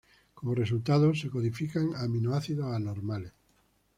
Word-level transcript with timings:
Como 0.33 0.55
resultado, 0.55 1.13
se 1.13 1.29
codifican 1.29 1.93
aminoácidos 1.95 2.73
anormales. 2.75 3.33